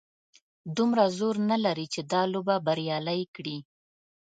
[0.77, 3.57] دومره زور نه لري چې دا لوبه بریالۍ کړي.